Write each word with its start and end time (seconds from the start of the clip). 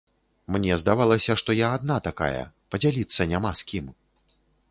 Мне 0.53 0.77
здавалася, 0.83 1.35
што 1.41 1.55
я 1.59 1.67
адна 1.81 1.97
такая, 2.09 2.41
падзяліцца 2.75 3.29
няма 3.35 3.51
з 3.63 3.71
кім. 3.73 3.85